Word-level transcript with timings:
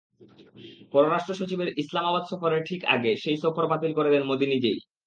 পররাষ্ট্রসচিবের 0.93 1.69
ইসলামাবাদ 1.77 2.23
সফরের 2.27 2.61
ঠিক 2.63 2.81
আগে 2.95 3.11
সেই 3.15 3.37
সফর 3.37 3.65
বাতিল 3.71 3.91
করে 3.95 4.09
দেন 4.09 4.23
মোদি 4.23 4.45
নিজেই। 4.47 4.77